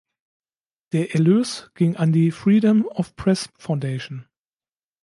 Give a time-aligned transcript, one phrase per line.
[0.93, 4.25] Der Erlös ging an die Freedom of the Press Foundation.